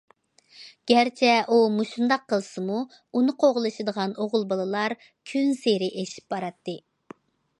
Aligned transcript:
گەرچە 0.91 1.27
ئۇ 1.55 1.57
مۇشۇنداق 1.73 2.23
قىلسىمۇ 2.33 2.79
ئۇنى 3.19 3.35
قوغلىشىدىغان 3.45 4.17
ئوغۇل 4.25 4.49
بالىلار 4.55 4.97
كۈنسېرى 5.33 5.93
ئېشىپ 6.01 6.35
باراتتى. 6.37 6.79